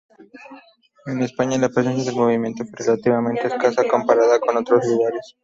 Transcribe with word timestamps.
En 1.05 1.21
España 1.21 1.59
la 1.59 1.69
presencia 1.69 2.05
del 2.05 2.15
movimiento 2.19 2.65
fue 2.65 2.83
relativamente 2.87 3.45
escasa 3.45 3.87
comparada 3.87 4.39
con 4.39 4.57
otros 4.57 4.83
lugares. 4.87 5.35